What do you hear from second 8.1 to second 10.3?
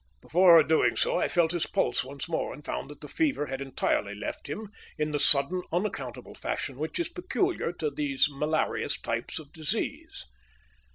malarious types of disease.